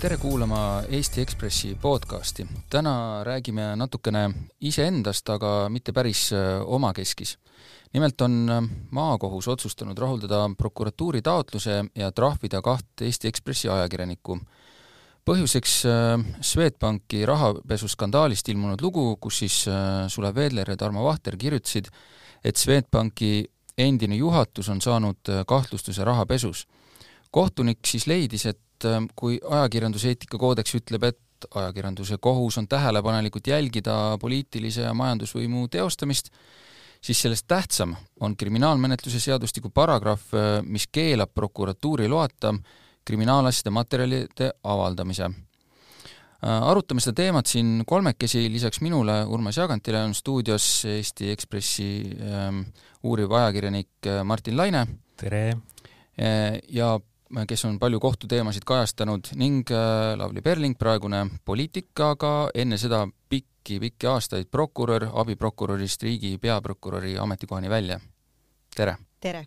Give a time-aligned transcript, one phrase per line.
[0.00, 2.46] tere kuulama Eesti Ekspressi podcasti.
[2.70, 4.30] täna räägime natukene
[4.60, 7.38] iseendast, aga mitte päris äh, omakeskis.
[7.92, 14.38] nimelt on äh, maakohus otsustanud rahuldada prokuratuuri taotluse ja trahvida kaht Eesti Ekspressi ajakirjanikku.
[15.24, 19.64] põhjuseks äh, Swedbanki rahapesuskandaalist ilmunud lugu, kus siis
[20.08, 21.86] Sulev Veedler ja Tarmo Vahter kirjutasid,
[22.44, 23.44] et Swedbanki
[23.78, 26.66] endine juhatus on saanud kahtlustuse rahapesus.
[27.30, 28.65] kohtunik siis leidis, et
[29.16, 36.30] kui ajakirjanduseetika koodeks ütleb, et ajakirjanduse kohus on tähelepanelikult jälgida poliitilise ja majandusvõimu teostamist,
[37.00, 42.54] siis sellest tähtsam on kriminaalmenetluse seadustiku paragrahv, mis keelab prokuratuuri loata
[43.06, 45.30] kriminaalasjade materjalide avaldamise.
[46.42, 51.88] arutame seda teemat siin kolmekesi, lisaks minule, Urmas Jagantile, on stuudios Eesti Ekspressi
[52.20, 52.60] ähm,
[53.02, 54.86] uuriv ajakirjanik Martin Laine.
[55.16, 55.56] tere!
[56.68, 57.00] ja
[57.48, 64.08] kes on palju kohtuteemasid kajastanud ning äh, Lavly Perling, praegune poliitik, aga enne seda pikki-pikki
[64.10, 68.00] aastaid prokurör, abiprokurörist riigi peaprokuröri ametikohani välja.
[68.76, 68.96] tere!
[69.20, 69.46] tere!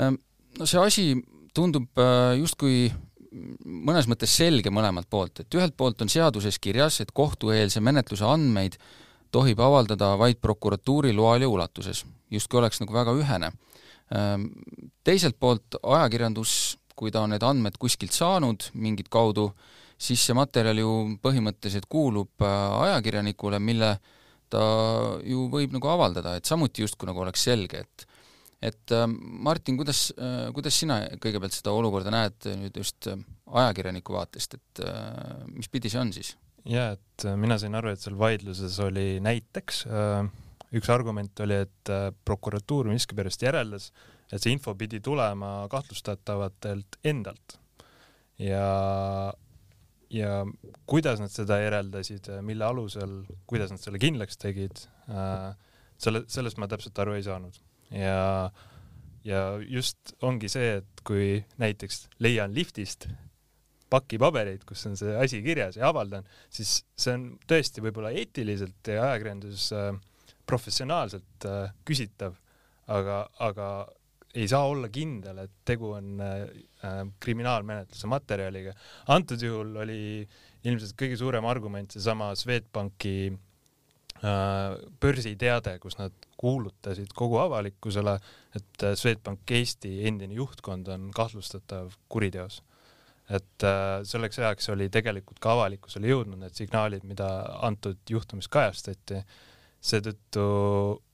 [0.00, 0.18] Ähm,
[0.58, 1.06] no see asi
[1.54, 2.90] tundub äh, justkui
[3.64, 8.78] mõnes mõttes selge mõlemalt poolt, et ühelt poolt on seaduses kirjas, et kohtueelse menetluse andmeid
[9.30, 13.52] tohib avaldada vaid prokuratuuri loal ja ulatuses, justkui oleks nagu väga ühene
[14.06, 16.50] teiselt poolt ajakirjandus,
[16.96, 19.50] kui ta on need andmed kuskilt saanud mingit kaudu,
[19.96, 20.92] siis see materjal ju
[21.24, 23.96] põhimõtteliselt kuulub äh, ajakirjanikule, mille
[24.52, 24.62] ta
[25.26, 28.12] ju võib nagu avaldada, et samuti justkui nagu oleks selge, et
[28.66, 29.12] et ähm,
[29.44, 34.80] Martin, kuidas, äh, kuidas sina kõigepealt seda olukorda näed nüüd just äh, ajakirjaniku vaatest, et
[35.52, 36.32] mis pidi see on siis?
[36.66, 40.30] jaa, et mina sain aru, et seal vaidluses oli näiteks äh,
[40.76, 43.90] üks argument oli, et äh, prokuratuur miskipärast järeldas,
[44.30, 47.58] et see info pidi tulema kahtlustatavatelt endalt.
[48.42, 49.32] Ja,
[50.12, 50.32] ja
[50.90, 55.52] kuidas nad seda järeldasid, mille alusel, kuidas nad selle kindlaks tegid, äh,
[56.02, 57.60] selle, sellest ma täpselt aru ei saanud.
[57.94, 58.50] Ja,
[59.24, 63.08] ja just ongi see, et kui näiteks leian liftist
[63.90, 68.90] paki pabereid, kus on see asi kirjas ja avaldan, siis see on tõesti võib-olla eetiliselt
[68.90, 69.92] ja ajakirjanduses äh,
[70.46, 72.36] professionaalselt äh, küsitav,
[72.92, 73.70] aga, aga
[74.36, 76.42] ei saa olla kindel, et tegu on äh,
[76.84, 78.74] äh, kriminaalmenetluse materjaliga.
[79.12, 80.00] antud juhul oli
[80.66, 88.18] ilmselt kõige suurem argument seesama Swedbanki äh, börsiteade, kus nad kuulutasid kogu avalikkusele,
[88.58, 92.62] et äh, Swedbank Eesti endine juhtkond on kahtlustatav kuriteos.
[93.26, 97.26] et äh, selleks ajaks oli tegelikult ka avalikkusele jõudnud need signaalid, mida
[97.66, 99.24] antud juhtumis kajastati
[99.86, 100.44] seetõttu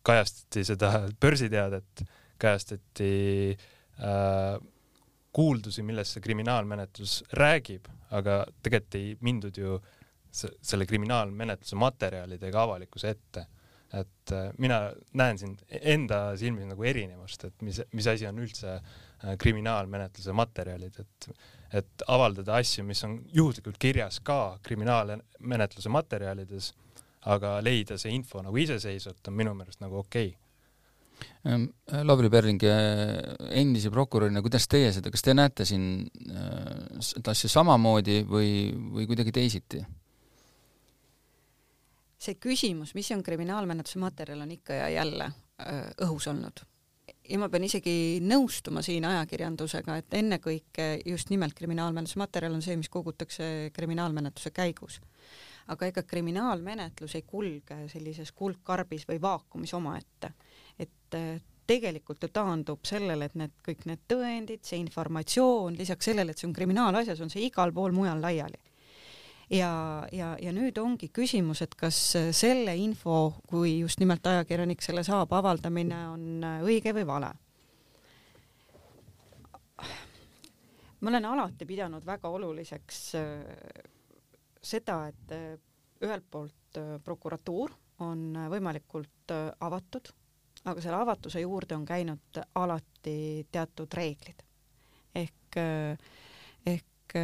[0.06, 2.04] kajastati seda börsiteadet,
[2.42, 3.12] kajastati
[3.52, 4.56] äh,
[5.32, 9.78] kuuldusi, millest see kriminaalmenetlus räägib, aga tegelikult ei mindud ju
[10.32, 13.46] selle kriminaalmenetluse materjalidega avalikkuse ette.
[13.92, 14.86] et äh, mina
[15.20, 20.96] näen siin enda silmis nagu erinevust, et mis, mis asi on üldse äh, kriminaalmenetluse materjalid,
[21.00, 21.28] et
[21.72, 26.72] et avaldada asju, mis on juhuslikult kirjas ka kriminaalmenetluse materjalides
[27.30, 30.38] aga leida see info nagu iseseisvalt on minu meelest nagu okei okay.
[31.46, 31.68] Ehm,
[32.02, 32.62] Lavly Perling,
[33.50, 35.84] endise prokurörina, kuidas teie seda, kas te näete siin
[36.30, 38.52] äh, seda asja samamoodi või,
[38.94, 39.82] või kuidagi teisiti?
[42.22, 46.62] see küsimus, mis on kriminaalmenetluse materjal, on ikka ja jälle äh, õhus olnud.
[47.28, 52.76] ja ma pean isegi nõustuma siin ajakirjandusega, et ennekõike just nimelt kriminaalmenetluse materjal on see,
[52.78, 55.00] mis kogutakse kriminaalmenetluse käigus
[55.72, 60.32] aga ega kriminaalmenetlus ei kulge sellises kuldkarbis või vaakumis omaette.
[60.78, 66.32] et äh, tegelikult ju taandub sellele, et need kõik need tõendid, see informatsioon, lisaks sellele,
[66.32, 68.58] et see on kriminaalasjas, on see igal pool mujal laiali.
[69.50, 69.72] ja,
[70.12, 72.00] ja, ja nüüd ongi küsimus, et kas
[72.32, 77.32] selle info, kui just nimelt ajakirjanik selle saab, avaldamine on õige või vale
[81.02, 83.22] ma olen alati pidanud väga oluliseks äh,
[84.62, 85.58] seda, et äh,
[86.02, 87.72] ühelt poolt äh, prokuratuur
[88.02, 90.12] on äh, võimalikult avatud,
[90.64, 94.42] aga selle avatuse juurde on käinud alati teatud reeglid.
[95.14, 95.56] ehk,
[96.66, 97.14] ehk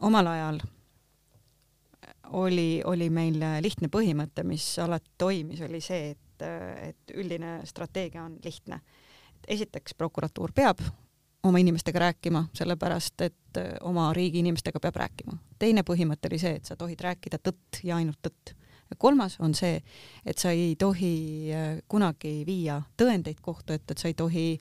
[0.00, 0.60] omal ajal
[2.38, 6.46] oli, oli meil lihtne põhimõte, mis alati toimis, oli see, et,
[6.90, 8.80] et üldine strateegia on lihtne.
[9.48, 10.82] esiteks prokuratuur peab
[11.48, 15.38] oma inimestega rääkima, sellepärast et äh, oma riigi inimestega peab rääkima.
[15.58, 18.54] teine põhimõte oli see, et sa tohid rääkida tõtt ja ainult tõtt.
[18.98, 19.82] kolmas on see,
[20.24, 24.58] et sa ei tohi äh, kunagi viia tõendeid kohtu ette, et sa ei tohi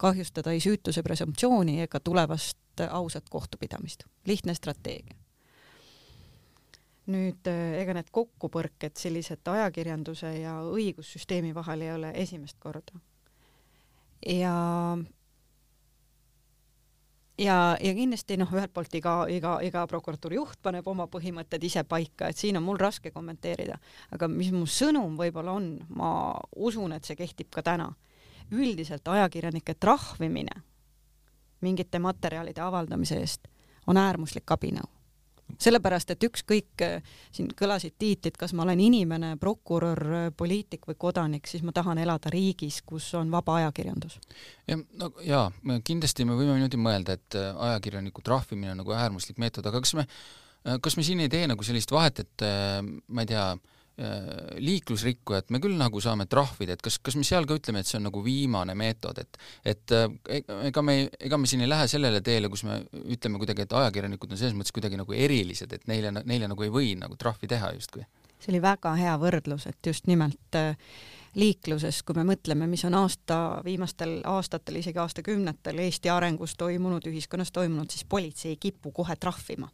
[0.00, 2.56] kahjustada ei süütuse presumptsiooni ega tulevast
[2.88, 5.16] ausat kohtupidamist, lihtne strateegia.
[7.10, 13.00] nüüd ega need kokkupõrked sellised ajakirjanduse ja õigussüsteemi vahel ei ole esimest korda.
[14.26, 14.54] ja
[17.40, 21.84] ja, ja kindlasti noh, ühelt poolt iga, iga, iga prokuratuuri juht paneb oma põhimõtted ise
[21.88, 23.78] paika, et siin on mul raske kommenteerida,
[24.14, 26.12] aga mis mu sõnum võib-olla on, ma
[26.56, 27.90] usun, et see kehtib ka täna.
[28.50, 30.62] üldiselt ajakirjanike trahvimine
[31.60, 33.46] mingite materjalide avaldamise eest
[33.86, 34.99] on äärmuslik abinõu
[35.58, 40.98] sellepärast, et ükskõik, äh, siin kõlasid tiitlid, kas ma olen inimene, prokurör, äh, poliitik või
[40.98, 44.18] kodanik, siis ma tahan elada riigis, kus on vaba ajakirjandus.
[44.68, 45.50] ja no jaa,
[45.84, 49.94] kindlasti me võime niimoodi mõelda, et äh, ajakirjaniku trahvimine on nagu äärmuslik meetod, aga kas
[49.94, 50.06] me,
[50.80, 52.44] kas me siin ei tee nagu sellist vahet, et
[53.08, 53.46] ma ei tea,
[54.60, 57.98] liiklusrikkujat me küll nagu saame trahvida, et kas, kas me seal ka ütleme, et see
[57.98, 60.06] on nagu viimane meetod, et et äh,
[60.70, 62.80] ega me, ega me siin ei lähe sellele teele, kus me
[63.12, 66.72] ütleme kuidagi, et ajakirjanikud on selles mõttes kuidagi nagu erilised, et neile, neile nagu ei
[66.72, 68.06] või nagu trahvi teha justkui.
[68.40, 70.78] see oli väga hea võrdlus, et just nimelt äh,
[71.34, 77.52] liikluses, kui me mõtleme, mis on aasta, viimastel aastatel, isegi aastakümnetel Eesti arengus toimunud, ühiskonnas
[77.52, 79.68] toimunud, siis politsei ei kipu kohe trahvima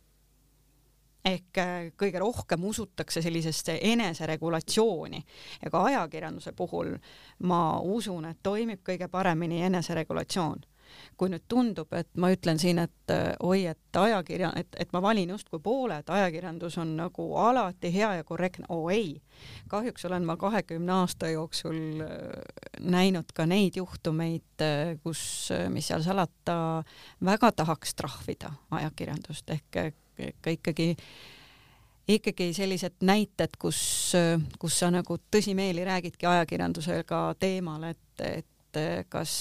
[1.26, 5.22] ehk äh, kõige rohkem usutakse sellisesse eneseregulatsiooni
[5.64, 6.94] ja ka ajakirjanduse puhul
[7.48, 10.64] ma usun, et toimib kõige paremini eneseregulatsioon.
[11.18, 15.00] kui nüüd tundub, et ma ütlen siin, et äh, oi, et ajakirja, et, et ma
[15.02, 19.20] valin justkui poole, et ajakirjandus on nagu alati hea ja korrektne, oo ei.
[19.68, 24.64] kahjuks olen ma kahekümne aasta jooksul äh, näinud ka neid juhtumeid,
[25.02, 26.84] kus, mis seal salata,
[27.24, 29.82] väga tahaks trahvida ajakirjandust ehk
[30.16, 30.94] ka ikkagi
[32.08, 33.78] ikkagi sellised näited, kus,
[34.58, 39.32] kus sa nagu tõsimeeli räägidki ajakirjandusega teemal, et, et kas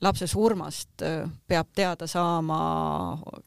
[0.00, 1.02] lapse surmast
[1.48, 2.60] peab teada saama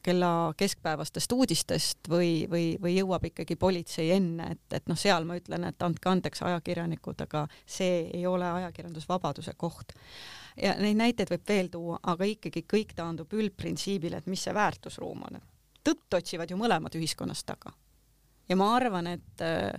[0.04, 5.38] kella keskpäevastest uudistest või, või, või jõuab ikkagi politsei enne, et, et noh, seal ma
[5.40, 9.96] ütlen, et andke andeks, ajakirjanikud, aga see ei ole ajakirjandusvabaduse koht.
[10.60, 15.26] ja neid näiteid võib veel tuua, aga ikkagi kõik taandub üldprintsiibile, et mis see väärtusruum
[15.30, 15.42] on
[15.84, 17.72] tõtt otsivad ju mõlemad ühiskonnast taga.
[18.48, 19.72] ja ma arvan, et äh,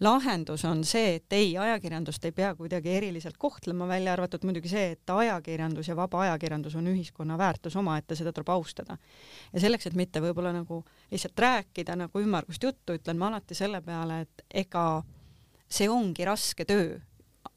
[0.00, 4.90] lahendus on see, et ei, ajakirjandust ei pea kuidagi eriliselt kohtlema, välja arvatud muidugi see,
[4.96, 8.98] et ajakirjandus ja vaba ajakirjandus on ühiskonna väärtus omaette, seda tuleb austada.
[9.52, 13.80] ja selleks, et mitte võib-olla nagu lihtsalt rääkida nagu ümmargust juttu, ütlen ma alati selle
[13.80, 14.86] peale, et ega
[15.72, 16.98] see ongi raske töö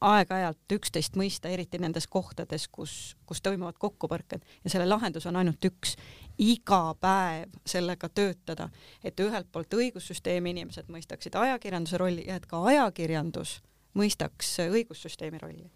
[0.06, 5.64] aeg-ajalt üksteist mõista, eriti nendes kohtades, kus, kus toimuvad kokkupõrked ja selle lahendus on ainult
[5.64, 5.96] üks,
[6.38, 8.68] iga päev sellega töötada,
[9.04, 13.60] et ühelt poolt õigussüsteemi inimesed mõistaksid ajakirjanduse rolli ja et ka ajakirjandus
[13.96, 15.66] mõistaks õigussüsteemi rolli.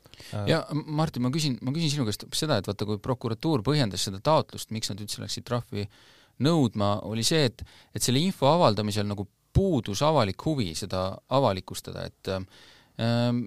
[0.46, 4.20] ja Martin, ma küsin, ma küsin sinu käest seda, et vaata, kui prokuratuur põhjendas seda
[4.20, 5.86] taotlust, miks nad üldse läksid trahvi
[6.44, 7.64] nõudma, oli see, et,
[7.94, 12.30] et selle info avaldamisel nagu puudus avalik huvi seda avalikustada, et
[13.00, 13.40] ähm,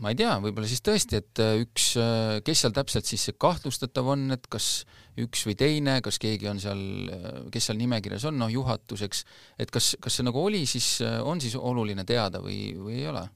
[0.00, 3.36] ma ei tea, võib-olla siis tõesti, et äh, üks, äh, kes seal täpselt siis see
[3.40, 4.86] kahtlustatav on, et kas
[5.20, 6.80] üks või teine, kas keegi on seal,
[7.12, 9.24] äh, kes seal nimekirjas on, noh juhatuseks,
[9.60, 13.28] et kas, kas see nagu oli siis, on siis oluline teada või, või ei ole?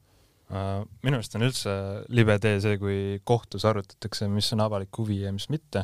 [0.46, 1.72] minu arust on üldse
[2.14, 5.82] libe tee see, kui kohtus arutatakse, mis on avalik huvi ja mis mitte.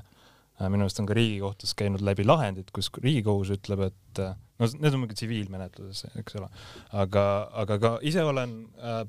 [0.63, 5.03] minu arust on ka Riigikohtus käinud läbi lahendid, kus Riigikohus ütleb, et no need on
[5.03, 6.47] muidugi tsiviilmenetluses, eks ole,
[7.03, 7.25] aga,
[7.65, 9.03] aga ka ise olen äh,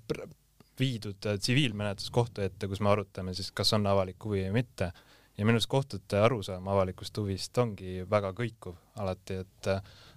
[0.79, 4.91] viidud äh, tsiviilmenetlus kohtu ette, kus me arutame siis, kas on avalik huvi või mitte.
[5.37, 9.71] ja minu arust kohtute arusaam avalikust huvist ongi väga kõikuv alati, et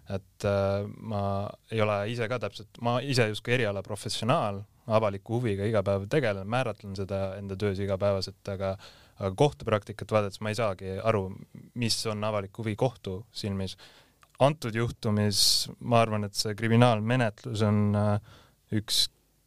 [0.07, 5.67] et äh, ma ei ole ise ka täpselt, ma ise justkui eriala professionaal, avaliku huviga
[5.67, 8.77] iga päev tegelen, määratlen seda enda töös igapäevaselt, aga
[9.17, 11.31] aga kohtupraktikat vaadates ma ei saagi aru,
[11.81, 13.77] mis on avalik huvi kohtu silmis.
[14.39, 18.35] antud juhtumis ma arvan, et see kriminaalmenetlus on äh,
[18.77, 19.07] üks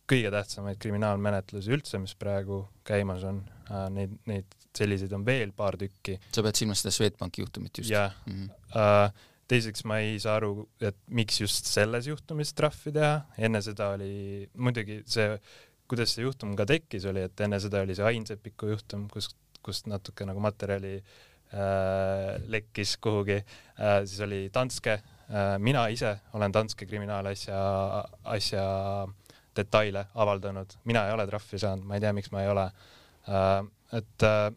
[0.09, 3.43] kõige tähtsamaid kriminaalmenetlusi üldse, mis praegu käimas on.
[3.69, 6.17] Äh, neid, neid selliseid on veel paar tükki.
[6.33, 7.89] sa pead silmas seda Swedbanki juhtumit just?
[7.91, 8.49] jah mm.
[8.73, 9.25] -hmm.
[9.49, 14.49] teiseks ma ei saa aru, et miks just selles juhtumis trahvi teha, enne seda oli
[14.53, 15.39] muidugi see,
[15.89, 19.31] kuidas see juhtum ka tekkis, oli, et enne seda oli see Ain Seppiku juhtum, kus,
[19.65, 26.53] kust natuke nagu materjali äh, lekkis kuhugi äh,, siis oli Danske äh,, mina ise olen
[26.53, 27.57] Danske kriminaalasja,
[28.23, 29.07] asja, asja
[29.59, 33.69] detaile avaldanud, mina ei ole trahvi saanud, ma ei tea, miks ma ei ole uh,.
[33.99, 34.49] et uh,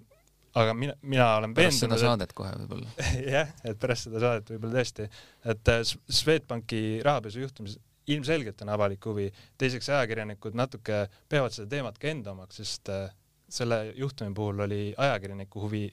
[0.63, 2.91] aga mina, mina olen pärast seda saadet kohe võib-olla.
[3.37, 5.09] jah, et pärast seda saadet võib-olla tõesti,
[5.55, 7.79] et uh, Swedbanki rahapesu juhtumis
[8.13, 9.29] ilmselgelt on avalik huvi,
[9.59, 13.07] teiseks ajakirjanikud natuke peavad seda teemat ka enda omaks, sest uh,
[13.53, 15.87] selle juhtumi puhul oli ajakirjaniku huvi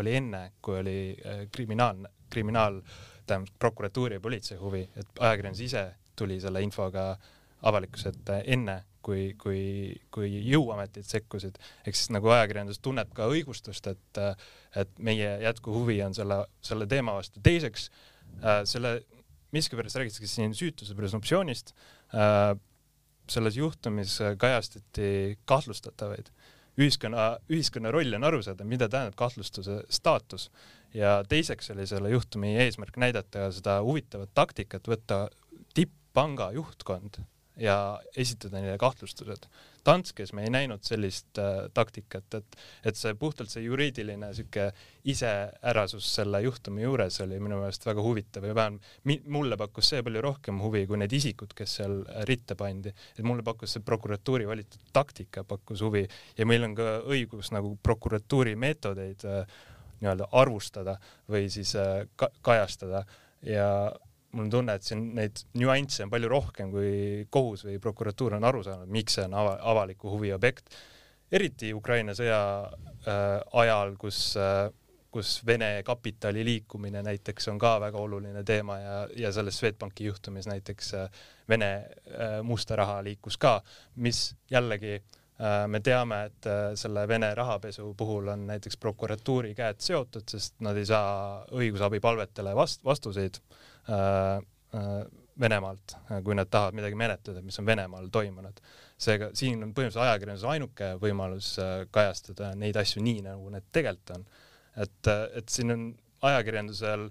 [0.00, 1.16] oli enne, kui oli
[1.52, 2.80] kriminaalne, kriminaal,
[3.26, 5.84] tähendab prokuratuuri ja politsei huvi, et ajakirjandus ise
[6.16, 7.12] tuli selle infoga
[7.68, 9.62] avalikkuse ette enne, kui, kui,
[10.14, 11.58] kui jõuametid sekkusid.
[11.86, 14.20] ehk siis nagu ajakirjandus tunneb ka õigustust, et,
[14.78, 17.42] et meie jätkuhuvi on selle, selle teema vastu.
[17.42, 17.88] teiseks
[18.42, 19.00] äh,, selle,
[19.52, 21.74] miskipärast räägitakse siin süütuse presumptsioonist
[22.14, 22.54] äh,.
[23.30, 26.32] selles juhtumis kajastati kahtlustatavaid.
[26.78, 30.50] ühiskonna, ühiskonna roll on aru saada, mida tähendab kahtlustuse staatus
[30.94, 35.26] ja teiseks oli selle juhtumi eesmärk näidata seda huvitavat taktikat, võtta
[35.74, 37.20] tipppanga juhtkond
[37.56, 39.46] ja esitada neile kahtlustused.
[39.86, 44.68] Danskes me ei näinud sellist äh, taktikat, et, et see puhtalt see juriidiline sihuke
[45.10, 50.22] iseärasus selle juhtumi juures oli minu meelest väga huvitav ja vähemalt mulle pakkus see palju
[50.22, 51.98] rohkem huvi kui need isikud, kes seal
[52.30, 52.94] ritta pandi.
[53.18, 56.06] et mulle pakkus see prokuratuuri valitud taktika pakkus huvi
[56.38, 59.58] ja meil on ka õigus nagu prokuratuuri meetodeid äh,
[60.00, 60.96] nii-öelda arvustada
[61.30, 63.04] või siis äh, ka kajastada
[63.42, 63.68] ja
[64.32, 68.48] mul on tunne, et siin neid nüansse on palju rohkem, kui kohus või prokuratuur on
[68.48, 70.72] aru saanud, miks see on ava avaliku huvi objekt.
[71.32, 74.70] eriti Ukraina sõja äh, ajal, kus äh,
[75.12, 80.48] kus Vene kapitali liikumine näiteks on ka väga oluline teema ja, ja selles Swedbanki juhtumis
[80.48, 83.58] näiteks äh, Vene äh, musta raha liikus ka,
[83.96, 86.48] mis jällegi äh, me teame, et
[86.80, 92.84] selle Vene rahapesu puhul on näiteks prokuratuuri käed seotud, sest nad ei saa õigusabipalvetele vast-,
[92.84, 93.42] vastuseid
[95.40, 98.60] Venemaalt, kui nad tahavad midagi menetleda, mis on Venemaal toimunud.
[99.02, 104.12] seega siin on põhimõtteliselt ajakirjanduse ainuke võimalus äh, kajastada neid asju nii, nagu need tegelikult
[104.14, 104.26] on.
[104.84, 105.10] et,
[105.40, 105.86] et siin on
[106.28, 107.08] ajakirjandusel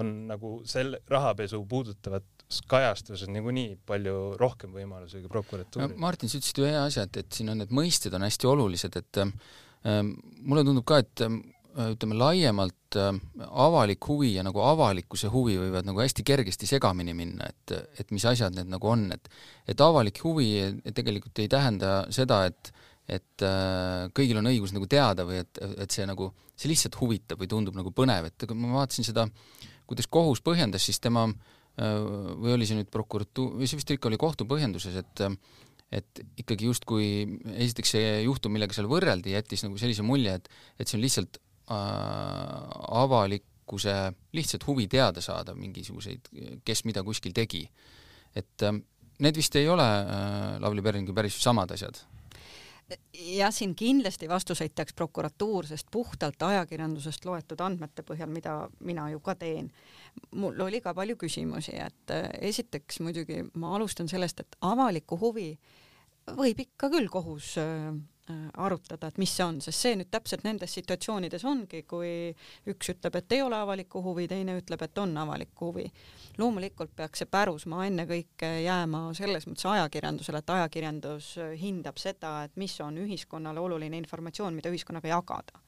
[0.00, 2.24] on nagu sel rahapesu puudutavat
[2.70, 6.00] kajastused niikuinii palju rohkem võimalusi kui prokuratuuril no,.
[6.00, 9.20] Martin, sa ütlesid hea asja, et, et siin on need mõisted on hästi olulised, et
[9.20, 13.12] ähm, mulle tundub ka, et ähm, Äh, ütleme laiemalt äh,
[13.48, 18.24] avalik huvi ja nagu avalikkuse huvi võivad nagu hästi kergesti segamini minna, et, et mis
[18.26, 19.30] asjad need nagu on, et
[19.68, 20.48] et avalik huvi
[20.90, 22.72] tegelikult ei tähenda seda, et
[23.08, 27.40] et äh, kõigil on õigus nagu teada või et, et see nagu, see lihtsalt huvitab
[27.40, 29.24] või tundub nagu põnev, et ma vaatasin seda,
[29.88, 31.28] kuidas kohus põhjendas, siis tema
[31.78, 35.22] või oli see nüüd prokuratuur, või see vist ikka oli kohtu põhjenduses, et
[35.94, 37.06] et ikkagi justkui
[37.54, 41.38] esiteks see juhtum, millega seal võrreldi, jättis nagu sellise mulje, et et see on lihtsalt
[41.38, 43.94] Äh, avalikkuse
[44.32, 46.20] lihtsalt huvi teada saada mingisuguseid,
[46.64, 47.68] kes mida kuskil tegi.
[48.36, 48.76] et ähm,
[49.18, 51.98] need vist ei ole äh, Lavly Perlingi päris samad asjad
[53.12, 59.20] jah, siin kindlasti vastuseid teaks prokuratuur, sest puhtalt ajakirjandusest loetud andmete põhjal, mida mina ju
[59.20, 59.68] ka teen,
[60.36, 65.50] mul oli ka palju küsimusi, et äh, esiteks muidugi ma alustan sellest, et avalikku huvi
[66.38, 67.92] võib ikka küll kohus Äh,
[68.56, 72.10] arutada, et mis see on, sest see nüüd täpselt nendes situatsioonides ongi, kui
[72.70, 75.86] üks ütleb, et ei ole avalikku huvi, teine ütleb, et on avalikku huvi.
[76.38, 82.80] loomulikult peaks see pärusmaa ennekõike jääma selles mõttes ajakirjandusele, et ajakirjandus hindab seda, et mis
[82.80, 85.67] on ühiskonnale oluline informatsioon, mida ühiskonnaga jagada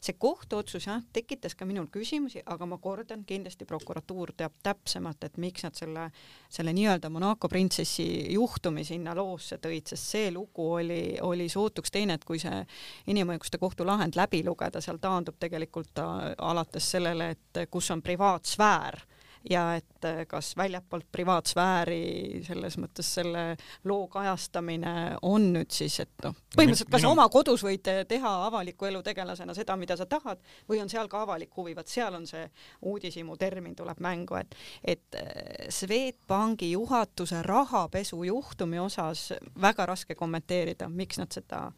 [0.00, 5.36] see kohtuotsus jah, tekitas ka minul küsimusi, aga ma kordan, kindlasti prokuratuur teab täpsemalt, et
[5.42, 6.08] miks nad selle,
[6.52, 12.18] selle nii-öelda Monaco printsessi juhtumi sinna loosse tõid, sest see lugu oli, oli sootuks teine,
[12.18, 12.62] et kui see
[13.10, 19.02] inimõiguste kohtu lahend läbi lugeda, seal taandub tegelikult alates sellele, et kus on privaatsfäär
[19.50, 23.44] ja et äh, kas väljapoolt privaatsfääri selles mõttes selle
[23.84, 27.12] loo kajastamine on nüüd siis, et noh, põhimõtteliselt kas Minu...
[27.12, 31.22] oma kodus võid teha avaliku elu tegelasena seda, mida sa tahad või on seal ka
[31.26, 32.46] avalik huvi, vot seal on see
[32.82, 40.88] uudishimu termin tuleb mängu, et et äh, Swedbanki juhatuse rahapesu juhtumi osas väga raske kommenteerida,
[40.88, 41.68] miks nad seda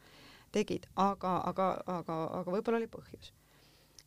[0.52, 3.32] tegid, aga, aga, aga, aga võib-olla oli põhjus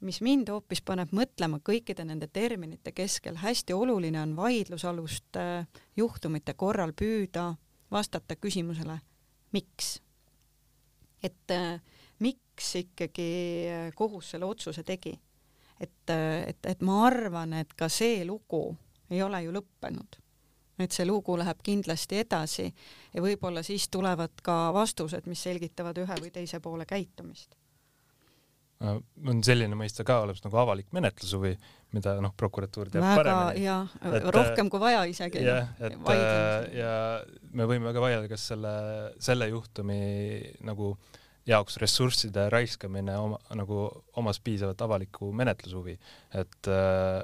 [0.03, 5.65] mis mind hoopis paneb mõtlema kõikide nende terminite keskel, hästi oluline on vaidlusaluste
[5.97, 7.53] juhtumite korral püüda
[7.91, 8.99] vastata küsimusele,
[9.55, 10.01] miks.
[11.23, 11.79] et äh,
[12.19, 13.29] miks ikkagi
[13.95, 15.19] kohus selle otsuse tegi.
[15.79, 16.09] et,
[16.47, 18.75] et, et ma arvan, et ka see lugu
[19.09, 20.19] ei ole ju lõppenud.
[20.79, 22.73] et see lugu läheb kindlasti edasi
[23.13, 27.62] ja võib-olla siis tulevad ka vastused, mis selgitavad ühe või teise poole käitumist Äh,
[28.83, 31.53] on selline mõiste ka olemas nagu avalik menetlushuvi,
[31.95, 33.65] mida noh, prokuratuur teab väga, paremini.
[33.65, 35.43] jah, rohkem kui vaja isegi.
[35.45, 36.93] jah, et äh, ja
[37.53, 38.73] me võime väga vaielda, kas selle,
[39.23, 39.99] selle juhtumi
[40.67, 40.93] nagu
[41.47, 43.85] jaoks ressursside raiskamine oma, nagu
[44.19, 45.97] omas piisavat avalikku menetlushuvi,
[46.39, 47.21] et äh,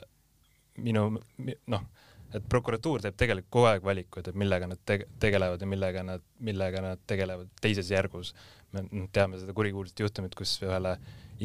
[0.83, 1.87] minu noh,
[2.35, 6.25] et prokuratuur teeb tegelikult kogu aeg valikuid, et millega nad tege tegelevad ja millega nad,
[6.45, 8.35] millega nad tegelevad teises järgus.
[8.71, 10.91] me teame seda kurikuulsat juhtumit, kus ühele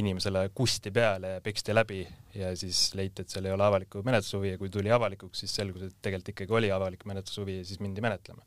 [0.01, 2.01] inimesele kusti peale ja peksti läbi
[2.35, 5.87] ja siis leiti, et seal ei ole avalikku menetlushuvi ja kui tuli avalikuks, siis selgus,
[5.87, 8.45] et tegelikult ikkagi oli avalik menetlushuvi ja siis mindi menetlema.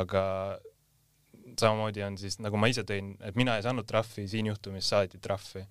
[0.00, 0.22] aga
[1.60, 5.20] samamoodi on siis, nagu ma ise tõin, et mina ei saanud trahvi, siin juhtumis saadi
[5.22, 5.64] trahvi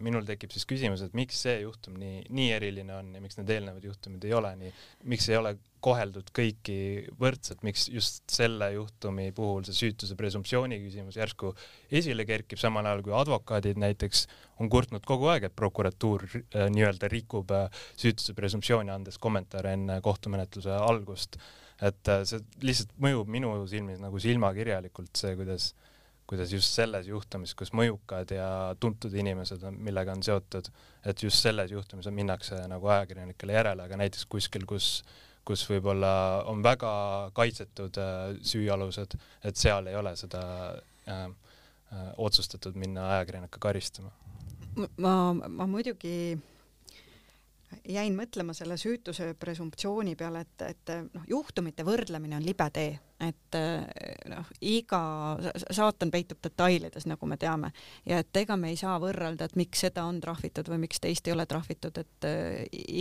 [0.00, 3.50] minul tekib siis küsimus, et miks see juhtum nii, nii eriline on ja miks need
[3.52, 4.70] eelnevad juhtumid ei ole nii,
[5.12, 5.52] miks ei ole
[5.84, 6.76] koheldud kõiki
[7.20, 11.52] võrdselt, miks just selle juhtumi puhul see süütuse presumptsiooni küsimus järsku
[11.92, 14.24] esile kerkib, samal ajal kui advokaadid näiteks
[14.64, 20.00] on kurtnud kogu aeg, et prokuratuur äh, nii-öelda rikub äh, süütuse presumptsiooni, andes kommentaare enne
[20.04, 21.36] kohtumenetluse algust.
[21.84, 25.83] et äh, see lihtsalt mõjub minu silmis nagu silmakirjalikult, see, kuidas äh,
[26.26, 28.48] kuidas just selles juhtumis, kus mõjukad ja
[28.80, 30.70] tuntud inimesed on, millega on seotud,
[31.04, 35.02] et just selles juhtumis minnakse nagu ajakirjanikele järele, aga näiteks kuskil, kus
[35.44, 36.10] kus võib-olla
[36.50, 36.90] on väga
[37.36, 41.26] kaitsetud äh, süüalused, et seal ei ole seda äh,
[41.92, 44.12] äh, otsustatud minna ajakirjanikke karistama.
[44.96, 46.38] ma, ma muidugi
[47.88, 52.94] jäin mõtlema selle süütuse presumptsiooni peale, et, et noh, juhtumite võrdlemine on libe tee,
[53.24, 53.58] et
[54.30, 55.00] noh, iga,
[55.64, 57.72] saatan peitub detailides, nagu me teame,
[58.08, 61.28] ja et ega me ei saa võrrelda, et miks seda on trahvitud või miks teist
[61.28, 62.28] ei ole trahvitud, et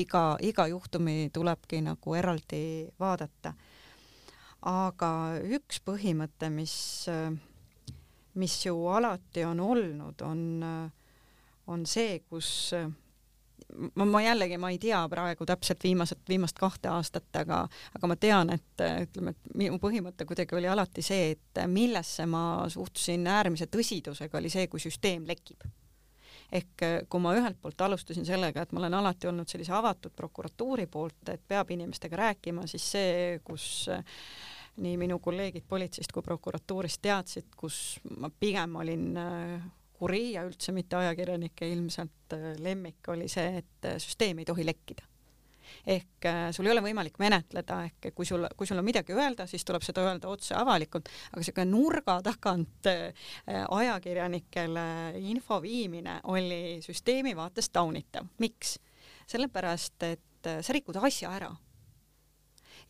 [0.03, 2.63] iga, iga juhtumi tulebki nagu eraldi
[2.99, 3.53] vaadata.
[4.69, 5.11] aga
[5.43, 6.75] üks põhimõte, mis,
[8.39, 10.43] mis ju alati on olnud, on,
[11.67, 12.71] on see, kus
[13.95, 17.63] ma, ma jällegi, ma ei tea praegu täpselt viimased, viimast kahte aastat, aga,
[17.97, 22.43] aga ma tean, et ütleme, et minu põhimõte kuidagi oli alati see, et millesse ma
[22.71, 25.65] suhtusin äärmise tõsidusega, oli see, kui süsteem lekib.
[26.53, 30.85] ehk kui ma ühelt poolt alustasin sellega, et ma olen alati olnud sellise avatud prokuratuuri
[30.87, 33.87] poolt, et peab inimestega rääkima, siis see, kus
[34.83, 39.17] nii minu kolleegid politseist kui prokuratuurist teadsid, kus ma pigem olin
[39.97, 44.65] kuri ja üldse mitte ajakirjanike ilmselt äh, lemmik oli see, et äh, süsteem ei tohi
[44.65, 45.05] lekkida.
[45.87, 49.47] ehk äh, sul ei ole võimalik menetleda, ehk kui sul, kui sul on midagi öelda,
[49.49, 52.89] siis tuleb seda öelda otse avalikult, aga niisugune nurga tagant
[53.47, 54.85] ajakirjanikele
[55.31, 58.27] info viimine oli süsteemi vaates taunitav.
[58.39, 58.79] miks?
[59.27, 61.47] sellepärast, et sa rikud asja ära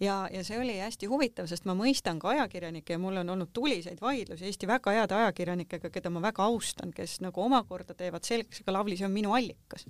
[0.03, 3.51] ja, ja see oli hästi huvitav, sest ma mõistan ka ajakirjanikke ja mul on olnud
[3.55, 8.63] tuliseid vaidlusi Eesti väga heade ajakirjanikega, keda ma väga austan, kes nagu omakorda teevad selgeks,
[8.63, 9.87] aga Lavly, see on minu allikas.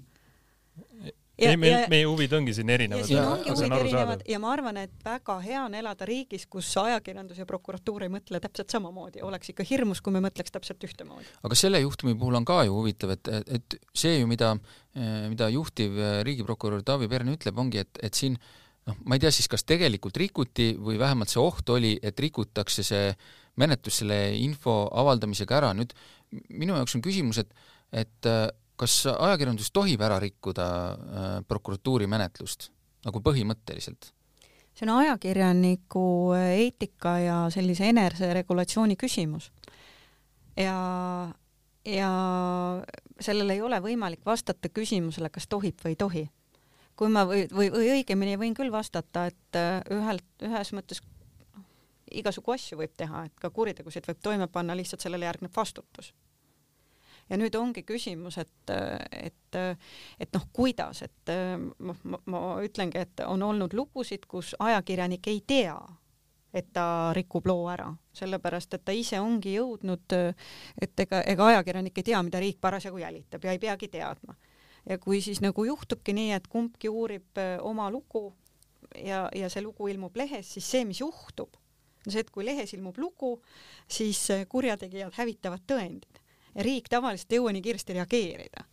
[1.33, 3.09] Ja, ei, meil, meie huvid ongi siin erinevad.
[3.09, 3.23] ja,
[3.77, 8.11] erinevad ja ma arvan, et väga hea on elada riigis, kus ajakirjandus ja prokuratuur ei
[8.13, 11.25] mõtle täpselt samamoodi, oleks ikka hirmus, kui me mõtleks täpselt ühtemoodi.
[11.41, 14.53] aga selle juhtumi puhul on ka ju huvitav, et, et see ju, mida,
[15.29, 15.97] mida juhtiv
[16.29, 19.65] riigiprokurör Taavi Pern ütleb, ongi, et, et siin äh, noh, ma ei tea siis, kas
[19.67, 23.13] tegelikult rikuti või vähemalt see oht oli, et rikutakse see
[23.61, 25.71] menetlus selle info avaldamisega ära.
[25.77, 25.93] nüüd
[26.49, 27.53] minu jaoks on küsimus, et,
[27.91, 28.47] et äh,
[28.79, 32.71] kas ajakirjandus tohib ära rikkuda äh, prokuratuuri menetlust
[33.05, 34.11] nagu põhimõtteliselt?
[34.73, 39.51] see on ajakirjaniku eetika ja sellise eneseregulatsiooni küsimus.
[40.57, 40.77] ja,
[41.85, 42.13] ja
[43.19, 46.23] sellele ei ole võimalik vastata küsimusele, kas tohib või ei tohi
[47.03, 51.03] kui ma või, või, või õigemini võin küll vastata, et äh, ühelt, ühes mõttes
[52.13, 56.13] igasugu asju võib teha, et ka kuritegusid võib toime panna, lihtsalt sellele järgneb vastutus.
[57.29, 58.71] ja nüüd ongi küsimus, et,
[59.11, 59.57] et,
[60.19, 61.33] et noh, kuidas, et
[61.79, 65.77] ma, ma, ma ütlengi, et on olnud lugusid, kus ajakirjanik ei tea,
[66.53, 66.85] et ta
[67.15, 70.17] rikub loo ära, sellepärast et ta ise ongi jõudnud,
[70.81, 74.35] et ega, ega ajakirjanik ei tea, mida riik parasjagu jälitab ja ei peagi teadma
[74.89, 78.31] ja kui siis nagu juhtubki nii, et kumbki uurib äh, oma lugu
[78.99, 81.55] ja, ja see lugu ilmub lehes, siis see, mis juhtub,
[82.03, 83.37] on see, et kui lehes ilmub lugu,
[83.87, 86.21] siis äh, kurjategijad hävitavad tõendid.
[86.53, 88.67] Ja riik tavaliselt ei jõua nii kiiresti reageerida.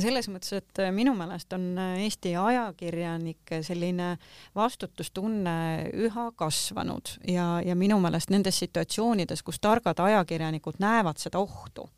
[0.00, 4.14] Selles mõttes, et äh, minu meelest on Eesti ajakirjanike selline
[4.56, 5.58] vastutustunne
[6.06, 11.90] üha kasvanud ja, ja minu meelest nendes situatsioonides, kus targad ajakirjanikud näevad seda ohtu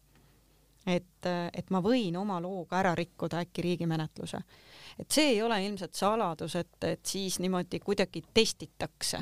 [0.86, 4.38] et, et ma võin oma looga ära rikkuda äkki riigimenetluse.
[4.98, 9.18] et see ei ole ilmselt saladus, et, et siis niimoodi kuidagi testitakse,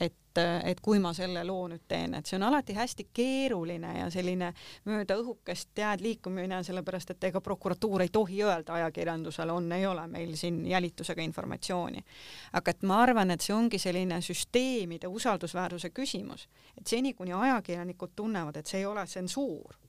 [0.00, 4.06] et, et kui ma selle loo nüüd teen, et see on alati hästi keeruline ja
[4.12, 4.52] selline
[4.86, 10.06] mööda õhukest jääd liikumine, sellepärast et ega prokuratuur ei tohi öelda ajakirjandusele, on, ei ole
[10.06, 12.04] meil siin jälitusega informatsiooni.
[12.52, 18.16] aga et ma arvan, et see ongi selline süsteemide usaldusväärsuse küsimus, et seni, kuni ajakirjanikud
[18.16, 19.80] tunnevad, et see ei ole tsensuur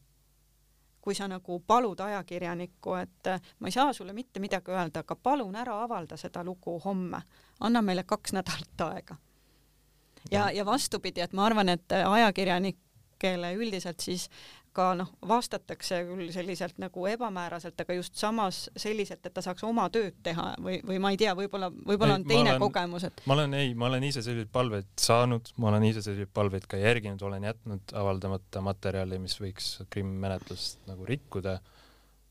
[1.01, 5.15] kui sa nagu palud ajakirjanikku, et äh, ma ei saa sulle mitte midagi öelda, aga
[5.15, 7.21] palun ära avalda seda lugu homme,
[7.59, 9.15] anna meile kaks nädalat aega.
[10.31, 14.29] ja, ja vastupidi, et ma arvan, et ajakirjanikele üldiselt siis
[14.75, 19.87] ka noh, vastatakse küll selliselt nagu ebamääraselt, aga just samas selliselt, et ta saaks oma
[19.91, 23.35] tööd teha või, või ma ei tea, võib-olla, võib-olla on teine olen, kogemus, et ma
[23.35, 27.21] olen, ei, ma olen ise selliseid palveid saanud, ma olen ise selliseid palveid ka järginud,
[27.27, 31.59] olen jätnud avaldamata materjali, mis võiks kriminaalmenetlust nagu rikkuda.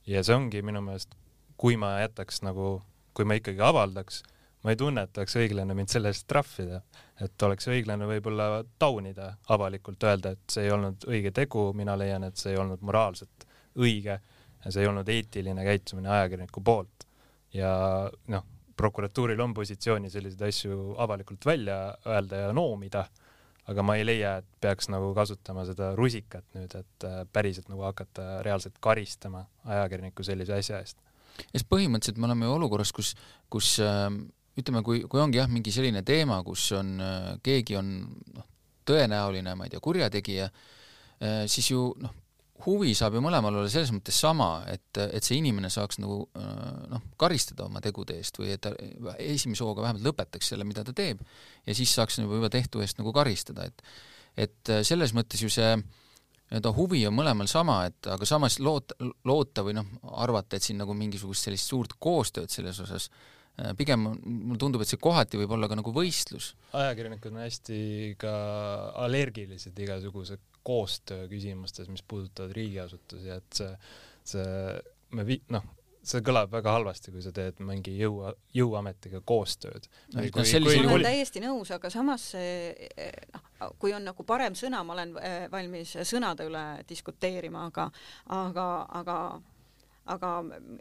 [0.09, 1.13] ja see ongi minu meelest,
[1.61, 2.79] kui ma jätaks nagu,
[3.15, 4.23] kui ma ikkagi avaldaks
[4.63, 6.83] ma ei tunne, et oleks õiglane mind selle eest trahvida,
[7.25, 8.49] et oleks õiglane võib-olla
[8.81, 12.85] taunida avalikult, öelda, et see ei olnud õige tegu, mina leian, et see ei olnud
[12.85, 13.47] moraalselt
[13.81, 17.07] õige ja see ei olnud eetiline käitumine ajakirjaniku poolt.
[17.57, 17.73] ja
[18.31, 18.45] noh,
[18.77, 23.05] prokuratuuril on positsiooni selliseid asju avalikult välja öelda ja noomida,
[23.71, 27.85] aga ma ei leia, et peaks nagu kasutama seda rusikat nüüd, et äh, päriselt nagu
[27.89, 31.01] hakata reaalselt karistama ajakirjanikku sellise asja eest
[31.49, 33.15] siis põhimõtteliselt me oleme ju olukorras, kus,
[33.53, 34.09] kus äh,
[34.61, 36.95] ütleme, kui, kui ongi jah, mingi selline teema, kus on,
[37.45, 37.93] keegi on
[38.37, 38.47] noh,
[38.89, 40.49] tõenäoline, ma ei tea, kurjategija,
[41.21, 42.17] äh, siis ju noh,
[42.67, 46.51] huvi saab ju mõlemal olla selles mõttes sama, et, et see inimene saaks nagu äh,
[46.93, 48.75] noh, karistada oma tegude eest või et ta
[49.17, 51.23] esimese hooga vähemalt lõpetaks selle, mida ta teeb,
[51.67, 53.85] ja siis saaks nagu juba tehtu eest nagu karistada, et
[54.39, 58.95] et selles mõttes ju see nii-öelda huvi on mõlemal sama, et aga samas loota,
[59.27, 59.89] loota või noh,
[60.23, 63.40] arvata, et siin nagu mingisugust sellist suurt koostööd selles osas Äh,
[63.77, 66.55] pigem mulle tundub, et see kohati võib olla ka nagu võistlus.
[66.77, 67.81] ajakirjanikud on hästi
[68.21, 68.31] ka
[69.05, 73.77] allergilised igasuguse koostöö küsimustes, mis puudutavad riigiasutusi, et see,
[74.33, 74.49] see,
[75.17, 75.65] me vi-, noh,
[76.05, 78.23] see kõlab väga halvasti, kui sa teed mingi jõu,
[78.57, 79.89] jõuametiga koostööd.
[80.15, 84.83] no, kui, kui, ma olen täiesti nõus, aga samas noh, kui on nagu parem sõna,
[84.85, 87.91] ma olen äh, valmis sõnade üle diskuteerima, aga,
[88.41, 88.69] aga,
[89.03, 89.17] aga
[90.11, 90.31] aga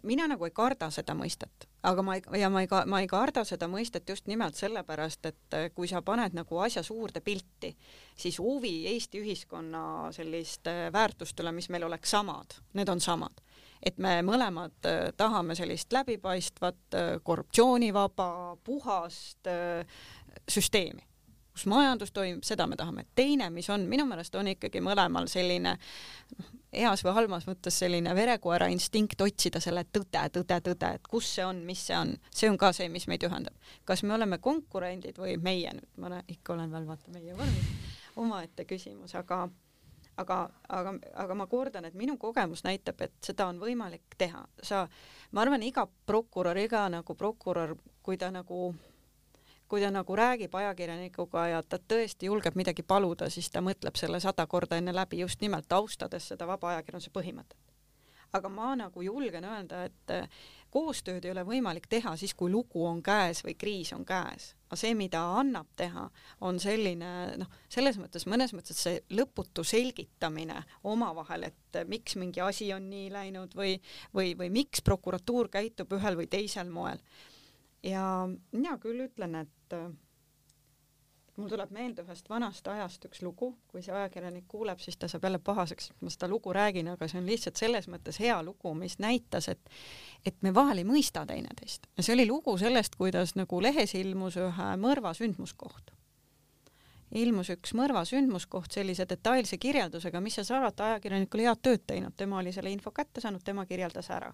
[0.03, 3.43] mina nagu ei karda seda mõistet, aga ma ei, ja ma ei, ma ei karda
[3.47, 7.71] seda mõistet just nimelt sellepärast, et äh, kui sa paned nagu asja suurde pilti,
[8.19, 9.83] siis huvi Eesti ühiskonna
[10.15, 13.45] selliste väärtuste üle, mis meil oleks samad, need on samad.
[13.83, 19.47] et me mõlemad äh, tahame sellist läbipaistvat, äh, korruptsioonivaba, puhast
[20.49, 21.05] süsteemi
[21.53, 23.05] kus majandus toimib, seda me tahame.
[23.15, 25.77] teine, mis on minu meelest on ikkagi mõlemal selline
[26.37, 31.29] noh, heas või halvas mõttes selline verekoera instinkt otsida selle tõde, tõde, tõde, et kus
[31.35, 33.55] see on, mis see on, see on ka see, mis meid ühendab.
[33.85, 37.73] kas me oleme konkurendid või meie nüüd, ma olen, ikka olen veel vaata meie vormis,
[38.23, 39.47] omaette küsimus, aga
[40.19, 44.43] aga, aga, aga ma kordan, et minu kogemus näitab, et seda on võimalik teha.
[44.63, 44.85] sa,
[45.31, 48.73] ma arvan, iga prokurör, iga nagu prokurör, kui ta nagu
[49.69, 54.19] kui ta nagu räägib ajakirjanikuga ja ta tõesti julgeb midagi paluda, siis ta mõtleb selle
[54.19, 57.57] sada korda enne läbi just nimelt austades seda vaba ajakirjanduse põhimõtet.
[58.33, 60.27] aga ma nagu julgen öelda, et eh,
[60.69, 64.55] koostööd ei ole võimalik teha siis, kui lugu on käes või kriis on käes.
[64.67, 66.09] aga see, mida annab teha,
[66.41, 72.73] on selline noh, selles mõttes, mõnes mõttes see lõputu selgitamine omavahel, et miks mingi asi
[72.73, 73.79] on nii läinud või,
[74.13, 77.01] või, või miks prokuratuur käitub ühel või teisel moel
[77.83, 78.03] ja
[78.51, 79.75] mina küll ütlen, et
[81.39, 85.25] mul tuleb meelde ühest vanast ajast üks lugu, kui see ajakirjanik kuuleb, siis ta saab
[85.27, 88.73] jälle pahaseks, et ma seda lugu räägin, aga see on lihtsalt selles mõttes hea lugu,
[88.77, 89.71] mis näitas, et
[90.27, 91.87] et me vahel ei mõista teineteist.
[91.97, 95.93] ja see oli lugu sellest, kuidas nagu lehes ilmus ühe mõrva sündmuskoht.
[97.15, 101.87] ilmus üks mõrva sündmuskoht sellise detailse kirjeldusega, mis sa sa arvad, ajakirjanik oli head tööd
[101.87, 104.33] teinud, tema oli selle info kätte saanud, tema kirjeldas ära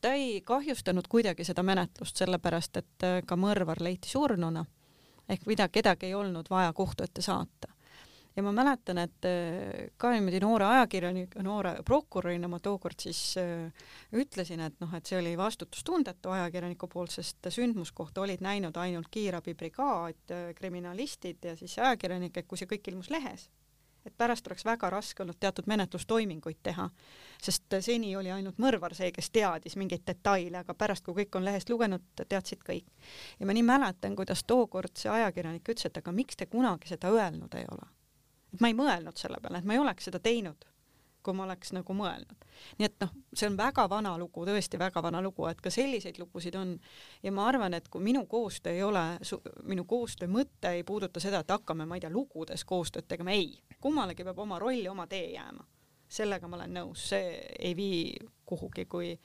[0.00, 4.64] ta ei kahjustanud kuidagi seda menetlust, sellepärast et äh, ka mõrvar leiti surnuna
[5.28, 7.72] ehk mida, kedagi ei olnud vaja kohtu ette saata.
[8.36, 13.88] ja ma mäletan, et äh, ka niimoodi noore ajakirjaniku, noore prokurörina ma tookord siis äh,
[14.12, 20.34] ütlesin, et noh, et see oli vastutustundetu ajakirjaniku poolt, sest sündmuskohta olid näinud ainult kiirabibrigaad,
[20.54, 23.48] kriminalistid ja siis ajakirjanik, et kui see kõik ilmus lehes
[24.06, 26.88] et pärast oleks väga raske olnud teatud menetlustoiminguid teha,
[27.42, 31.44] sest seni oli ainult mõrvar see, kes teadis mingeid detaile, aga pärast, kui kõik on
[31.44, 32.86] lehest lugenud, teadsid kõik.
[33.40, 37.10] ja ma nii mäletan, kuidas tookord see ajakirjanik ütles, et aga miks te kunagi seda
[37.10, 37.90] öelnud ei ole?
[38.54, 40.68] et ma ei mõelnud selle peale, et ma ei oleks seda teinud
[41.24, 42.46] kui ma oleks nagu mõelnud.
[42.78, 46.18] nii et noh, see on väga vana lugu, tõesti väga vana lugu, et ka selliseid
[46.20, 46.74] lugusid on
[47.22, 49.04] ja ma arvan, et kui minu koostöö ei ole,
[49.64, 53.56] minu koostöö mõte ei puuduta seda, et hakkame, ma ei tea, lugudes koostööd tegema, ei,
[53.80, 55.66] kummalegi peab oma roll ja oma tee jääma.
[56.14, 59.16] sellega ma olen nõus, see ei vii kuhugi, kui,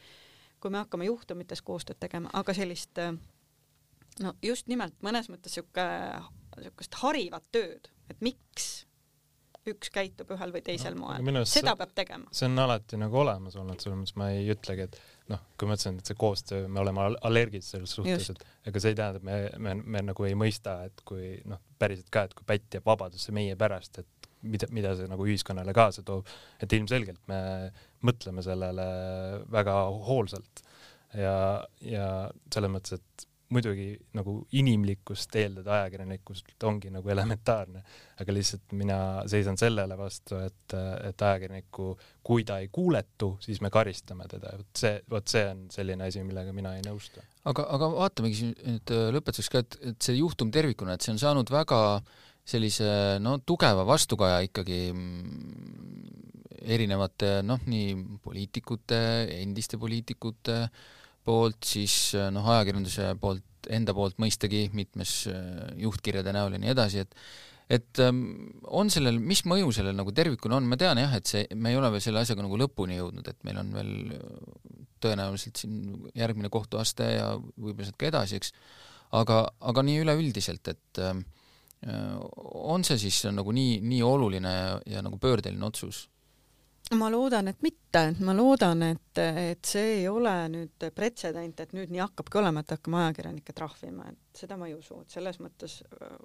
[0.59, 2.97] kui me hakkame juhtumites koostööd tegema, aga sellist
[4.23, 5.85] no just nimelt mõnes mõttes sihuke,
[6.59, 8.88] sihukest harivat tööd, et miks
[9.73, 12.27] üks käitub ühel või teisel No, moel, seda peab tegema.
[12.35, 15.77] see on alati nagu olemas olnud, selles mõttes ma ei ütlegi, et noh, kui ma
[15.77, 19.19] ütlesin, et see koostöö, me oleme al- allergilised selles suhtes, et ega see ei tähenda,
[19.21, 22.79] et me, me, me nagu ei mõista, et kui noh, päriselt ka, et kui pätt
[22.79, 26.27] jääb vabadusse meie pärast, et mida, mida see nagu ühiskonnale kaasa toob,
[26.63, 27.39] et ilmselgelt me
[28.07, 28.85] mõtleme sellele
[29.51, 29.75] väga
[30.07, 30.63] hoolsalt.
[31.17, 32.05] Ja, ja
[32.53, 37.81] selles mõttes, et muidugi nagu inimlikkust eeldada ajakirjanikult ongi nagu elementaarne,
[38.21, 40.75] aga lihtsalt mina seisan sellele vastu, et,
[41.09, 41.89] et ajakirjanikku,
[42.25, 46.21] kui ta ei kuuletu, siis me karistame teda, vot see, vot see on selline asi,
[46.27, 47.23] millega mina ei nõustu.
[47.49, 51.15] aga, aga vaatamegi siin nüüd äh, lõpetuseks ka, et, et see juhtum tervikuna, et see
[51.15, 51.81] on saanud väga
[52.49, 55.49] sellise no tugeva vastukaja ikkagi mm,
[56.69, 59.01] erinevate noh, nii poliitikute,
[59.39, 60.61] endiste poliitikute
[61.27, 66.75] poolt, siis äh, noh, ajakirjanduse poolt, enda poolt mõistagi mitmes äh, juhtkirjade näol ja nii
[66.75, 67.15] edasi, et
[67.69, 68.23] et ähm,
[68.65, 71.77] on sellel, mis mõju sellel nagu tervikuna on, ma tean jah, et see, me ei
[71.77, 76.49] ole veel selle asjaga nagu lõpuni jõudnud, et meil on veel äh, tõenäoliselt siin järgmine
[76.51, 78.55] kohtuaste ja võib-olla sealt ka edasi, eks,
[79.21, 81.21] aga, aga nii üleüldiselt, et äh,
[82.59, 86.07] on see siis nagu nii, nii oluline ja, ja nagu pöördeline otsus?
[86.97, 91.91] Ma loodan, et mitte, ma loodan, et, et see ei ole nüüd pretsedent, et nüüd
[91.93, 95.79] nii hakkabki olema, et hakkame ajakirjanikke trahvima, et seda ma ei usu, et selles mõttes
[95.85, 96.15] äh,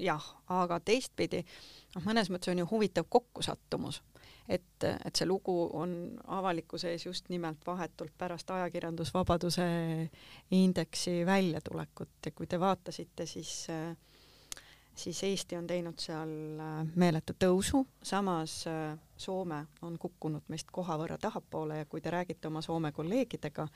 [0.00, 4.00] jah, aga teistpidi noh, mõnes mõttes on ju huvitav kokkusattumus,
[4.48, 5.94] et, et see lugu on
[6.38, 9.66] avalikkuse ees just nimelt vahetult pärast ajakirjandusvabaduse
[10.56, 12.16] indeksi väljatulekut.
[12.26, 13.92] Ja kui te vaatasite, siis äh,
[14.98, 16.30] siis Eesti on teinud seal
[16.62, 22.10] äh, meeletu tõusu, samas äh, Soome on kukkunud meist koha võrra tahapoole ja kui te
[22.10, 23.66] räägite oma Soome kolleegidega,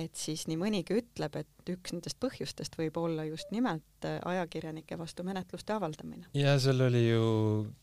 [0.00, 4.96] et siis nii mõnigi ütleb, et üks nendest põhjustest võib olla just nimelt äh, ajakirjanike
[5.00, 6.30] vastu menetluste avaldamine.
[6.36, 7.26] ja seal oli ju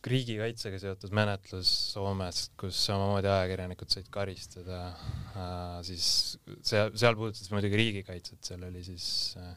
[0.06, 6.10] riigikaitsega seotud menetlus Soomes, kus samamoodi ajakirjanikud said karistada äh,, siis
[6.62, 9.56] seal, seal puudutas muidugi riigikaitset, seal oli siis äh,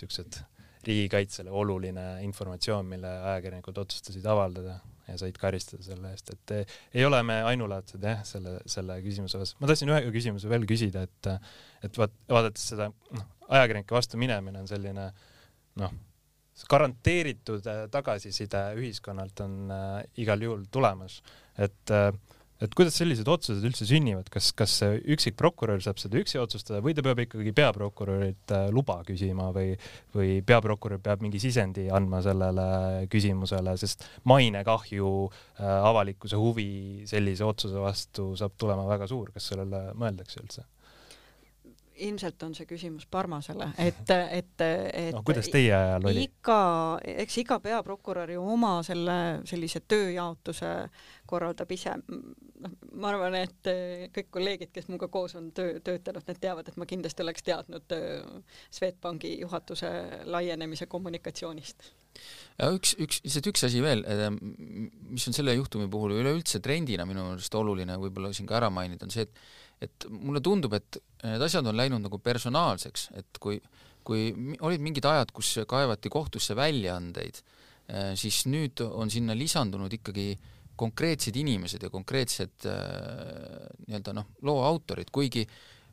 [0.00, 0.42] siuksed
[0.86, 4.78] riigikaitsele oluline informatsioon, mille ajakirjanikud otsustasid avaldada
[5.10, 9.40] ja said karistada selle eest, et eh, ei ole me ainulaadsed jah, selle, selle küsimuse
[9.40, 9.56] osas.
[9.60, 11.32] ma tahtsin ühe küsimuse veel küsida, et
[11.86, 15.10] et vaat-, vaadates seda noh, ajakirjanike vastu minemine on selline
[15.82, 15.98] noh,
[16.70, 21.20] garanteeritud äh, tagasiside ühiskonnalt on äh, igal juhul tulemas,
[21.58, 22.10] et äh,
[22.60, 26.94] et kuidas sellised otsused üldse sünnivad, kas, kas üksik prokurör saab seda üksi otsustada või
[26.96, 29.72] ta peab ikkagi peaprokurörilt äh, luba küsima või,
[30.16, 32.66] või peaprokurör peab mingi sisendi andma sellele
[33.12, 36.70] küsimusele, sest mainekahju äh,, avalikkuse huvi
[37.10, 40.66] sellise otsuse vastu saab tulema väga suur, kas sellele mõeldakse üldse?
[42.06, 46.26] Ilmselt on see küsimus Parmasele, et, et, et noh, kuidas teie ajal oli?
[46.28, 46.60] iga,
[47.24, 49.16] eks iga peaprokurör ju oma selle
[49.48, 50.72] sellise tööjaotuse
[51.30, 51.94] korraldab ise.
[52.60, 53.70] noh, ma arvan, et
[54.16, 57.96] kõik kolleegid, kes minuga koos on töö, töötanud, need teavad, et ma kindlasti oleks teadnud
[57.96, 59.90] eh, Swedbanki juhatuse
[60.30, 61.90] laienemise kommunikatsioonist.
[62.58, 67.30] ja üks, üks, lihtsalt üks asi veel, mis on selle juhtumi puhul üleüldse trendina minu
[67.30, 69.44] meelest oluline võib-olla siin ka ära mainida, on see, et
[69.80, 73.60] et mulle tundub, et need asjad on läinud nagu personaalseks, et kui
[74.04, 74.30] kui
[74.64, 77.36] olid mingid ajad, kus kaevati kohtusse väljaandeid,
[78.16, 80.32] siis nüüd on sinna lisandunud ikkagi
[80.80, 82.78] konkreetsed inimesed ja konkreetsed äh,
[83.86, 85.44] nii-öelda noh, loo autorid, kuigi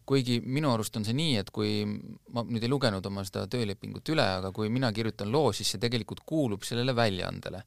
[0.08, 1.82] kuigi minu arust on see nii, et kui
[2.32, 5.82] ma nüüd ei lugenud oma seda töölepingut üle, aga kui mina kirjutan loo, siis see
[5.84, 7.60] tegelikult kuulub sellele väljaandele,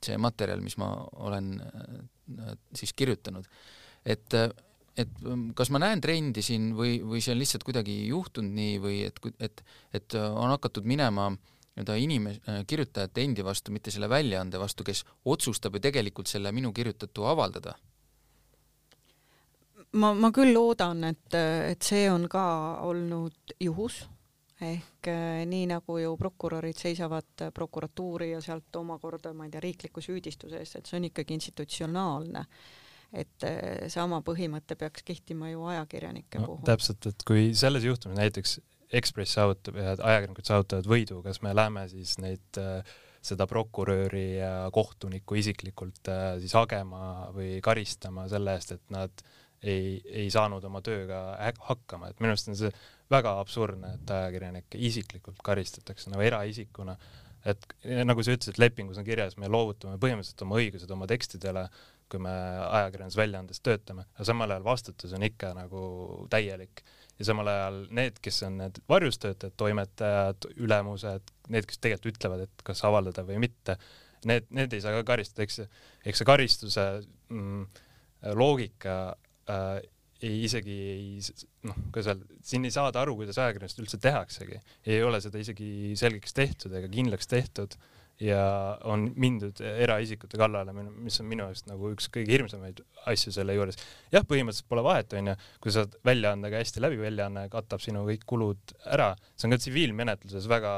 [0.00, 0.88] see materjal, mis ma
[1.28, 3.44] olen äh, siis kirjutanud.
[4.08, 4.34] et,
[4.96, 5.12] et
[5.56, 9.20] kas ma näen trendi siin või, või see on lihtsalt kuidagi juhtunud nii või et,
[9.40, 9.62] et,
[9.94, 15.78] et on hakatud minema nii-öelda inimes-, kirjutajate endi vastu, mitte selle väljaande vastu, kes otsustab
[15.78, 17.76] ju tegelikult selle minu kirjutatu avaldada
[19.92, 22.44] ma, ma küll loodan, et, et see on ka
[22.88, 24.02] olnud juhus
[24.62, 30.04] ehk eh, nii nagu ju prokurörid seisavad prokuratuuri ja sealt omakorda, ma ei tea, riikliku
[30.04, 32.44] süüdistuse eest, et see on ikkagi institutsionaalne.
[33.12, 36.66] Et eh, sama põhimõte peaks kehtima ju ajakirjanike no, puhul.
[36.68, 38.60] täpselt, et kui selles juhtumis näiteks
[38.92, 42.82] Ekspress saavutab ja ajakirjanikud saavutavad võidu, kas me lähme siis neid äh,
[43.24, 49.24] seda prokuröri ja kohtunikku isiklikult äh, siis hagema või karistama selle eest, et nad
[49.62, 51.22] ei, ei saanud oma tööga
[51.68, 52.72] hakkama, et minu arust on see
[53.12, 56.96] väga absurdne, et ajakirjanikke isiklikult karistatakse nagu eraisikuna,
[57.48, 57.64] et
[58.06, 61.64] nagu sa ütlesid, lepingus on kirjas, me loovutame põhimõtteliselt oma õigused oma tekstidele,
[62.12, 62.32] kui me
[62.68, 65.82] ajakirjandusväljaandes töötame, aga samal ajal vastutus on ikka nagu
[66.32, 66.84] täielik.
[67.20, 72.64] Ja samal ajal need, kes on need varjustöötajad, toimetajad, ülemused, need, kes tegelikult ütlevad, et
[72.66, 73.76] kas avaldada või mitte,
[74.28, 75.60] need, need ei saa ka karistada, eks,
[76.08, 76.86] eks see karistuse
[77.32, 77.66] mm,
[78.38, 78.96] loogika
[79.50, 79.82] äh,
[80.22, 81.06] ei isegi ei
[81.66, 84.60] noh, kuidas öelda, siin ei saada aru, kuidas ajakirjandust üldse tehaksegi.
[84.86, 87.74] ei ole seda isegi selgeks tehtud ega kindlaks tehtud
[88.22, 88.42] ja
[88.88, 93.78] on mindud eraisikute kallale, mis on minu jaoks nagu üks kõige hirmsamaid asju selle juures.
[94.14, 98.26] jah, põhimõtteliselt pole vahet, onju, kui sa saad väljaandega hästi läbi, väljaanne katab sinu kõik
[98.28, 100.74] kulud ära, see on ka tsiviilmenetluses väga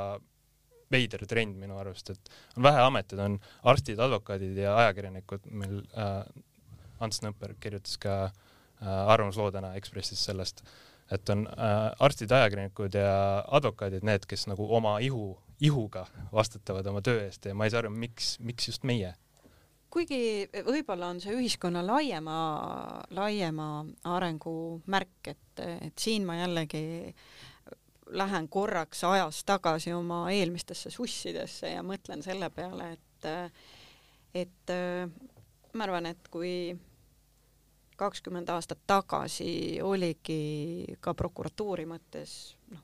[0.94, 3.38] veider trend minu arust, et on vähe ameteid, on
[3.70, 6.24] arstid, advokaadid ja ajakirjanikud, meil äh,
[7.02, 10.62] Ants Nõpper kirjutas ka äh, arvamusloo täna Ekspressis sellest,
[11.12, 13.16] et on äh, arstid, ajakirjanikud ja
[13.58, 17.84] advokaadid need, kes nagu oma ihu, ihuga vastutavad oma töö eest ja ma ei saa
[17.84, 19.14] aru, miks, miks just meie?
[19.94, 22.36] Kuigi võib-olla on see ühiskonna laiema,
[23.14, 23.68] laiema
[24.10, 24.54] arengu
[24.90, 27.14] märk, et, et siin ma jällegi
[28.18, 33.28] lähen korraks ajas tagasi oma eelmistesse sussidesse ja mõtlen selle peale, et
[34.34, 34.72] et
[35.78, 36.74] ma arvan, et kui
[37.96, 42.82] kakskümmend aastat tagasi oligi ka prokuratuuri mõttes noh,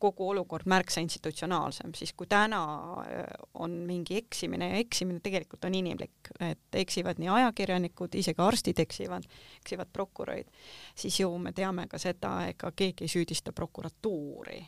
[0.00, 2.60] kogu olukord märksa institutsionaalsem, siis kui täna
[3.04, 3.24] äh,
[3.60, 9.28] on mingi eksimine ja eksimine tegelikult on inimlik, et eksivad nii ajakirjanikud, isegi arstid eksivad,
[9.60, 10.50] eksivad prokurörid,
[10.98, 14.60] siis ju me teame ka seda, ega keegi ei süüdista prokuratuuri.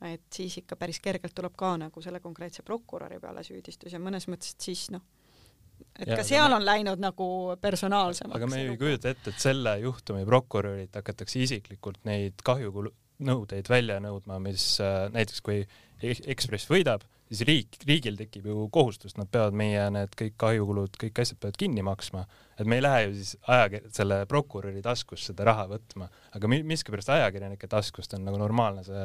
[0.00, 4.24] et siis ikka päris kergelt tuleb ka nagu selle konkreetse prokuröri peale süüdistus ja mõnes
[4.32, 5.02] mõttes, et siis noh,
[5.98, 7.26] et ja, ka seal on läinud nagu
[7.60, 8.36] personaalsemaks.
[8.36, 14.00] aga me ei kujuta ette, et selle juhtumi prokurörid hakatakse isiklikult neid kahjukulu-, nõudeid välja
[14.02, 15.64] nõudma, mis äh, näiteks kui
[16.00, 21.20] Ekspress võidab, siis riik, riigil tekib ju kohustus, nad peavad meie need kõik kahjukulud, kõik
[21.22, 22.24] asjad peavad kinni maksma.
[22.60, 27.08] et me ei lähe ju siis ajakir-, selle prokuröri taskust seda raha võtma, aga miskipärast
[27.14, 29.04] ajakirjanike taskust on nagu normaalne see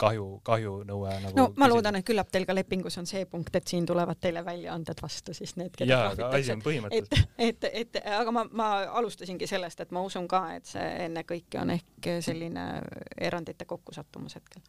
[0.00, 3.68] kahju, kahjunõue nagu no ma loodan, et küllap teil ka lepingus on see punkt, et
[3.68, 6.86] siin tulevad teile väljaanded vastu siis need, keda trahvitakse.
[6.94, 7.18] et,
[7.50, 8.70] et, et aga ma, ma
[9.02, 12.70] alustasingi sellest, et ma usun ka, et see ennekõike on ehk selline
[13.18, 14.62] erandite kokkusattumus hetkel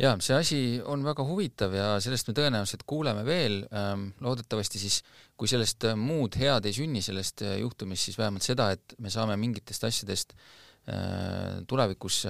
[0.00, 5.00] jaa, see asi on väga huvitav ja sellest me tõenäoliselt kuuleme veel, ähm, loodetavasti siis,
[5.38, 9.12] kui sellest äh, muud head ei sünni, sellest äh, juhtumist, siis vähemalt seda, et me
[9.12, 12.22] saame mingitest asjadest äh, tulevikus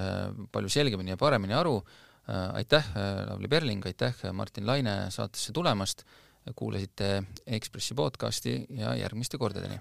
[0.53, 1.79] palju selgemini ja paremini aru,
[2.31, 2.93] aitäh,
[3.27, 6.05] Lavly Perling, aitäh, Martin Laine saatesse tulemast,
[6.55, 7.25] kuulasite
[7.59, 9.81] Ekspressi podcasti ja järgmiste kordadeni!